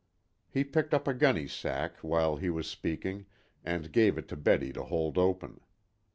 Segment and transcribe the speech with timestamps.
[0.49, 3.27] He picked up a gunny sack while he was speaking
[3.63, 5.61] and gave it to Betty to hold open.